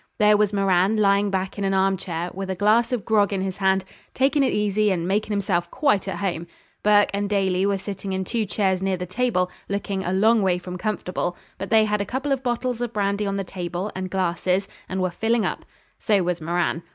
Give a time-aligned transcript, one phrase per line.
[0.17, 3.41] There was Moran lying back in an arm chair, with a glass of grog in
[3.41, 3.85] his hand,
[4.15, 6.47] takin' it easy and makin' himself quite at home.
[6.81, 10.57] Burke and Daly were sitting in two chairs near the table, looking a long way
[10.57, 14.09] from comfortable; but they had a couple of bottles of brandy on the table and
[14.09, 15.65] glasses, and were filling up.
[15.99, 16.81] So was Moran.